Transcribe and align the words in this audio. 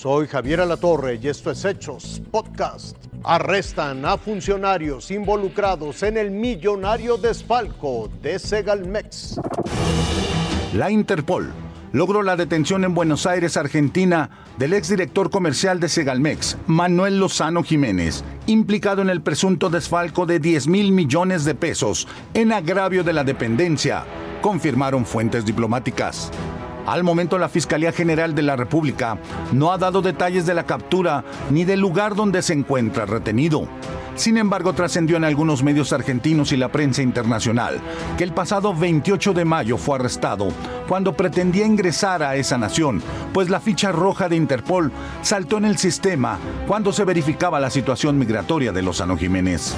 Soy 0.00 0.28
Javier 0.28 0.62
Alatorre 0.62 1.20
y 1.22 1.28
esto 1.28 1.50
es 1.50 1.62
Hechos 1.62 2.22
Podcast. 2.30 2.96
Arrestan 3.22 4.02
a 4.06 4.16
funcionarios 4.16 5.10
involucrados 5.10 6.02
en 6.02 6.16
el 6.16 6.30
millonario 6.30 7.18
desfalco 7.18 8.08
de 8.22 8.38
Segalmex. 8.38 9.38
La 10.72 10.90
Interpol 10.90 11.52
logró 11.92 12.22
la 12.22 12.36
detención 12.36 12.84
en 12.84 12.94
Buenos 12.94 13.26
Aires, 13.26 13.58
Argentina, 13.58 14.30
del 14.56 14.72
exdirector 14.72 15.28
comercial 15.28 15.80
de 15.80 15.90
Segalmex, 15.90 16.56
Manuel 16.66 17.20
Lozano 17.20 17.62
Jiménez, 17.62 18.24
implicado 18.46 19.02
en 19.02 19.10
el 19.10 19.20
presunto 19.20 19.68
desfalco 19.68 20.24
de 20.24 20.38
10 20.38 20.66
mil 20.66 20.92
millones 20.92 21.44
de 21.44 21.54
pesos 21.54 22.08
en 22.32 22.52
agravio 22.52 23.04
de 23.04 23.12
la 23.12 23.22
dependencia, 23.22 24.06
confirmaron 24.40 25.04
fuentes 25.04 25.44
diplomáticas. 25.44 26.32
Al 26.90 27.04
momento 27.04 27.38
la 27.38 27.48
Fiscalía 27.48 27.92
General 27.92 28.34
de 28.34 28.42
la 28.42 28.56
República 28.56 29.16
no 29.52 29.70
ha 29.70 29.78
dado 29.78 30.02
detalles 30.02 30.44
de 30.44 30.54
la 30.54 30.66
captura 30.66 31.22
ni 31.48 31.64
del 31.64 31.78
lugar 31.78 32.16
donde 32.16 32.42
se 32.42 32.52
encuentra 32.52 33.06
retenido. 33.06 33.68
Sin 34.16 34.36
embargo, 34.36 34.72
trascendió 34.72 35.16
en 35.16 35.22
algunos 35.22 35.62
medios 35.62 35.92
argentinos 35.92 36.50
y 36.50 36.56
la 36.56 36.72
prensa 36.72 37.00
internacional 37.00 37.80
que 38.18 38.24
el 38.24 38.34
pasado 38.34 38.74
28 38.74 39.34
de 39.34 39.44
mayo 39.44 39.78
fue 39.78 40.00
arrestado 40.00 40.48
cuando 40.88 41.16
pretendía 41.16 41.64
ingresar 41.64 42.24
a 42.24 42.34
esa 42.34 42.58
nación, 42.58 43.00
pues 43.32 43.48
la 43.50 43.60
ficha 43.60 43.92
roja 43.92 44.28
de 44.28 44.34
Interpol 44.34 44.90
saltó 45.22 45.58
en 45.58 45.66
el 45.66 45.78
sistema 45.78 46.40
cuando 46.66 46.92
se 46.92 47.04
verificaba 47.04 47.60
la 47.60 47.70
situación 47.70 48.18
migratoria 48.18 48.72
de 48.72 48.82
Lozano 48.82 49.16
Jiménez. 49.16 49.76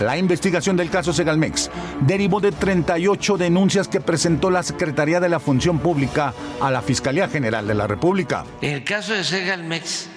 La 0.00 0.16
investigación 0.16 0.76
del 0.76 0.90
caso 0.90 1.12
Segalmex 1.12 1.70
derivó 2.00 2.40
de 2.40 2.52
38 2.52 3.36
denuncias 3.36 3.88
que 3.88 4.00
presentó 4.00 4.50
la 4.50 4.62
Secretaría 4.62 5.18
de 5.18 5.28
la 5.28 5.40
Función 5.40 5.80
Pública 5.80 6.32
a 6.60 6.70
la 6.70 6.82
Fiscalía 6.82 7.28
General 7.28 7.66
de 7.66 7.74
la 7.74 7.86
República. 7.86 8.44
En 8.60 8.74
el 8.74 8.84
caso 8.84 9.12
de 9.12 9.24
Segalmex, 9.24 10.08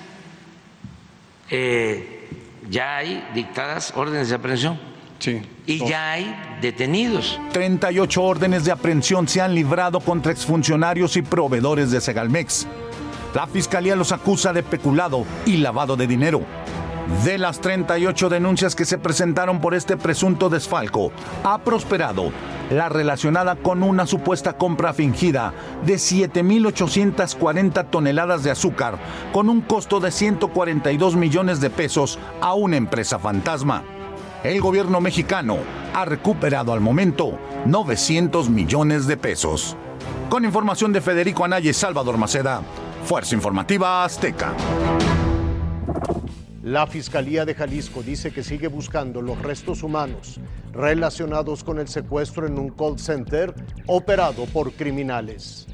eh, 1.49 2.29
ya 2.69 2.97
hay 2.97 3.27
dictadas 3.33 3.93
órdenes 3.95 4.29
de 4.29 4.35
aprehensión. 4.35 4.79
Sí. 5.17 5.41
Y 5.65 5.79
ya 5.79 6.13
hay 6.13 6.35
detenidos. 6.61 7.39
38 7.51 8.23
órdenes 8.23 8.65
de 8.65 8.71
aprehensión 8.71 9.27
se 9.27 9.41
han 9.41 9.53
librado 9.53 9.99
contra 9.99 10.31
exfuncionarios 10.31 11.15
y 11.17 11.21
proveedores 11.21 11.91
de 11.91 12.01
Segalmex. 12.01 12.67
La 13.33 13.47
Fiscalía 13.47 13.95
los 13.95 14.11
acusa 14.11 14.51
de 14.51 14.61
peculado 14.61 15.25
y 15.45 15.57
lavado 15.57 15.95
de 15.95 16.05
dinero. 16.05 16.41
De 17.23 17.37
las 17.37 17.59
38 17.61 18.29
denuncias 18.29 18.75
que 18.75 18.85
se 18.85 18.97
presentaron 18.97 19.61
por 19.61 19.75
este 19.75 19.97
presunto 19.97 20.49
desfalco, 20.49 21.11
ha 21.43 21.59
prosperado 21.59 22.31
la 22.71 22.89
relacionada 22.89 23.55
con 23.55 23.83
una 23.83 24.07
supuesta 24.07 24.53
compra 24.53 24.93
fingida 24.93 25.53
de 25.85 25.95
7.840 25.95 27.89
toneladas 27.89 28.43
de 28.43 28.51
azúcar 28.51 28.97
con 29.33 29.49
un 29.49 29.61
costo 29.61 29.99
de 29.99 30.11
142 30.11 31.15
millones 31.15 31.59
de 31.59 31.69
pesos 31.69 32.17
a 32.39 32.53
una 32.53 32.77
empresa 32.77 33.19
fantasma. 33.19 33.83
El 34.43 34.59
gobierno 34.59 35.01
mexicano 35.01 35.57
ha 35.93 36.05
recuperado 36.05 36.73
al 36.73 36.79
momento 36.79 37.37
900 37.65 38.49
millones 38.49 39.05
de 39.05 39.17
pesos. 39.17 39.75
Con 40.29 40.45
información 40.45 40.91
de 40.93 41.01
Federico 41.01 41.45
Anaya 41.45 41.69
y 41.69 41.73
Salvador 41.73 42.17
Maceda, 42.17 42.61
Fuerza 43.05 43.35
Informativa 43.35 44.03
Azteca. 44.03 44.53
La 46.63 46.85
Fiscalía 46.85 47.43
de 47.43 47.55
Jalisco 47.55 48.03
dice 48.03 48.31
que 48.31 48.43
sigue 48.43 48.67
buscando 48.67 49.19
los 49.23 49.41
restos 49.41 49.81
humanos 49.81 50.39
relacionados 50.71 51.63
con 51.63 51.79
el 51.79 51.87
secuestro 51.87 52.45
en 52.45 52.59
un 52.59 52.69
call 52.69 52.99
center 52.99 53.51
operado 53.87 54.45
por 54.45 54.71
criminales. 54.73 55.65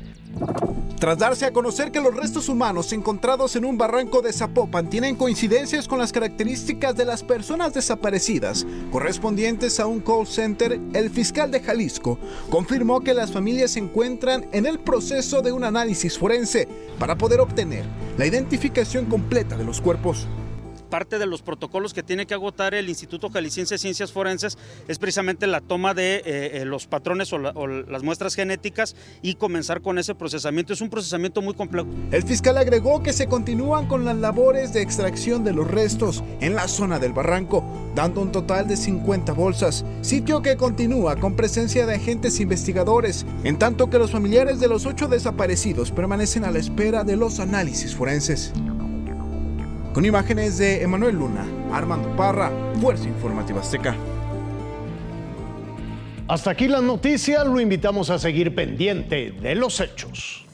Tras 0.97 1.17
darse 1.17 1.45
a 1.45 1.52
conocer 1.52 1.91
que 1.91 1.99
los 1.99 2.15
restos 2.15 2.47
humanos 2.47 2.93
encontrados 2.93 3.58
en 3.58 3.65
un 3.65 3.77
barranco 3.77 4.21
de 4.21 4.31
Zapopan 4.31 4.89
tienen 4.89 5.17
coincidencias 5.17 5.89
con 5.89 5.99
las 5.99 6.14
características 6.14 6.95
de 6.95 7.04
las 7.04 7.21
personas 7.21 7.73
desaparecidas 7.73 8.65
correspondientes 8.89 9.81
a 9.81 9.87
un 9.87 9.99
call 9.99 10.25
center, 10.25 10.80
el 10.93 11.09
fiscal 11.09 11.52
de 11.52 11.59
Jalisco 11.59 12.17
confirmó 12.49 13.02
que 13.02 13.14
las 13.14 13.33
familias 13.33 13.71
se 13.71 13.80
encuentran 13.80 14.48
en 14.54 14.65
el 14.65 14.80
proceso 14.80 15.42
de 15.42 15.52
un 15.52 15.65
análisis 15.65 16.17
forense 16.17 16.67
para 16.98 17.17
poder 17.17 17.42
obtener 17.42 17.83
la 18.17 18.25
identificación 18.25 19.05
completa 19.05 19.58
de 19.58 19.65
los 19.65 19.81
cuerpos 19.81 20.27
parte 20.97 21.19
de 21.19 21.27
los 21.27 21.43
protocolos 21.43 21.93
que 21.93 22.02
tiene 22.02 22.25
que 22.25 22.33
agotar 22.33 22.73
el 22.73 22.89
Instituto 22.89 23.30
Jalisciense 23.30 23.75
de 23.75 23.77
Ciencias 23.77 24.11
Forenses 24.11 24.58
es 24.87 24.97
precisamente 24.97 25.45
la 25.45 25.61
toma 25.61 25.93
de 25.93 26.23
eh, 26.25 26.63
los 26.65 26.87
patrones 26.87 27.31
o, 27.33 27.35
o, 27.35 27.67
las 27.67 28.02
muestras 28.02 28.33
genéticas 28.33 28.95
y 29.21 29.36
comenzar 29.36 29.81
con 29.81 29.99
ese 29.99 30.15
procesamiento. 30.15 30.73
Es 30.73 30.81
un 30.81 30.89
procesamiento 30.89 31.43
muy 31.43 31.53
complejo. 31.53 31.87
El 32.09 32.23
fiscal 32.23 32.57
agregó 32.57 33.03
que 33.03 33.13
se 33.13 33.27
continúan 33.27 33.87
con 33.87 34.05
las 34.05 34.15
labores 34.17 34.73
de 34.73 34.81
extracción 34.81 35.43
de 35.43 35.53
los 35.53 35.69
restos 35.69 36.23
en 36.41 36.55
la 36.55 36.67
zona 36.67 36.97
del 36.97 37.13
barranco, 37.13 37.63
dando 37.93 38.21
un 38.21 38.31
total 38.31 38.67
de 38.67 38.75
50 38.75 39.33
bolsas, 39.33 39.86
sitio 40.02 40.41
que 40.41 40.57
continúa 40.57 41.17
con 41.17 41.36
presencia 41.36 41.86
de 41.86 41.93
agentes 41.93 42.39
investigadores, 42.39 43.23
en 43.43 43.59
tanto 43.59 43.91
que 43.91 43.99
los 43.99 44.09
familiares 44.09 44.59
de 44.59 44.67
los 44.67 44.87
ocho 44.87 45.07
desaparecidos 45.07 45.91
permanecen 45.91 46.43
a 46.43 46.49
la 46.49 46.57
espera 46.57 47.03
de 47.03 47.17
los 47.17 47.39
análisis 47.39 47.95
forenses. 47.95 48.52
Con 49.97 50.05
imágenes 50.05 50.59
de 50.59 50.83
Emanuel 50.83 51.15
Luna, 51.15 51.43
Armando 51.73 52.15
Parra, 52.15 52.52
Fuerza 52.80 53.08
Informativa 53.08 53.61
Azteca. 53.61 53.95
Hasta 56.27 56.52
aquí 56.52 56.67
las 56.67 56.83
noticias, 56.83 57.47
lo 57.47 57.59
invitamos 57.59 58.11
a 58.11 58.19
seguir 58.19 58.53
pendiente 58.53 59.31
de 59.31 59.55
los 59.55 59.80
hechos. 59.81 60.46